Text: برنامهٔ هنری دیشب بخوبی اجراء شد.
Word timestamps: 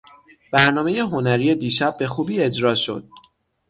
برنامهٔ 0.51 0.99
هنری 0.99 1.55
دیشب 1.55 1.93
بخوبی 1.99 2.39
اجراء 2.43 2.75
شد. 2.75 3.07